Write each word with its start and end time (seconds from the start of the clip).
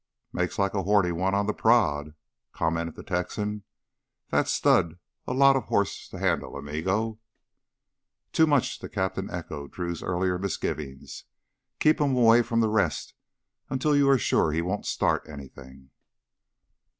"Makes 0.33 0.57
like 0.57 0.73
a 0.73 0.81
horny 0.81 1.11
one 1.11 1.35
on 1.35 1.45
the 1.45 1.53
prod," 1.53 2.15
commented 2.53 2.95
the 2.95 3.03
Texan. 3.03 3.61
"That's 4.29 4.49
stud's 4.51 4.95
a 5.27 5.33
lotta 5.35 5.59
hoss 5.59 6.07
to 6.09 6.17
handle, 6.17 6.55
amigo." 6.55 7.19
"Too 8.31 8.47
much," 8.47 8.79
the 8.79 8.89
captain 8.89 9.29
echoed 9.29 9.73
Drew's 9.73 10.01
earlier 10.01 10.39
misgivings. 10.39 11.25
"Keep 11.79 12.01
him 12.01 12.15
away 12.17 12.41
from 12.41 12.61
the 12.61 12.69
rest 12.69 13.13
until 13.69 13.95
you're 13.95 14.17
sure 14.17 14.51
he 14.51 14.63
won't 14.63 14.87
start 14.87 15.29
anything!" 15.29 15.91